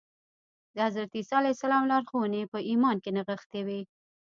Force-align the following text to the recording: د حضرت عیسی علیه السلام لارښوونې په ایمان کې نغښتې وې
د 0.75 0.77
حضرت 0.87 1.09
عیسی 1.17 1.33
علیه 1.39 1.55
السلام 1.55 1.83
لارښوونې 1.91 2.41
په 2.51 2.59
ایمان 2.69 2.97
کې 3.03 3.09
نغښتې 3.17 3.61
وې 3.67 3.81